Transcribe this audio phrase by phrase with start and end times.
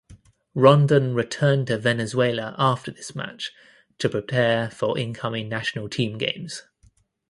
[0.55, 3.51] Rondon returned to Venezuela after this match
[3.99, 6.63] to prepare for incoming national team games.